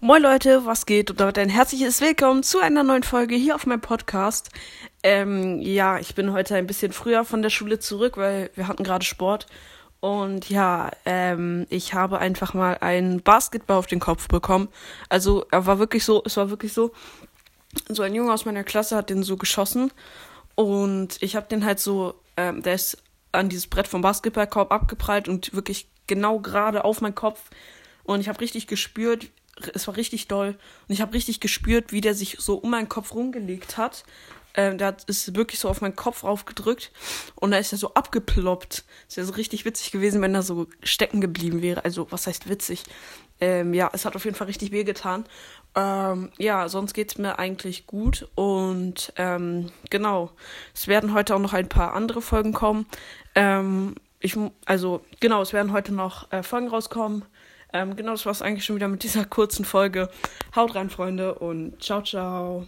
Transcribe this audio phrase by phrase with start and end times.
[0.00, 1.10] Moin Leute, was geht?
[1.10, 4.48] Und damit ein herzliches Willkommen zu einer neuen Folge hier auf meinem Podcast.
[5.02, 8.84] Ähm, ja, ich bin heute ein bisschen früher von der Schule zurück, weil wir hatten
[8.84, 9.48] gerade Sport.
[9.98, 14.68] Und ja, ähm, ich habe einfach mal einen Basketball auf den Kopf bekommen.
[15.08, 16.92] Also er war wirklich so, es war wirklich so,
[17.88, 19.90] so ein Junge aus meiner Klasse hat den so geschossen.
[20.54, 23.02] Und ich habe den halt so, ähm, der ist
[23.32, 27.50] an dieses Brett vom Basketballkorb abgeprallt und wirklich genau gerade auf meinen Kopf.
[28.04, 29.26] Und ich habe richtig gespürt,
[29.74, 30.56] es war richtig doll.
[30.88, 34.04] Und ich habe richtig gespürt, wie der sich so um meinen Kopf rumgelegt hat.
[34.54, 36.90] Ähm, der hat, ist wirklich so auf meinen Kopf raufgedrückt
[37.36, 38.84] und da ist er so abgeploppt.
[39.08, 41.84] Es wäre so richtig witzig gewesen, wenn er so stecken geblieben wäre.
[41.84, 42.82] Also, was heißt witzig?
[43.40, 45.26] Ähm, ja, es hat auf jeden Fall richtig wehgetan.
[45.76, 48.26] Ähm, ja, sonst geht's mir eigentlich gut.
[48.34, 50.32] Und ähm, genau,
[50.74, 52.86] es werden heute auch noch ein paar andere Folgen kommen.
[53.34, 57.24] Ähm, ich, also, genau, es werden heute noch äh, Folgen rauskommen.
[57.72, 60.08] Ähm, genau, das war es eigentlich schon wieder mit dieser kurzen Folge.
[60.56, 62.66] Haut rein, Freunde, und ciao, ciao.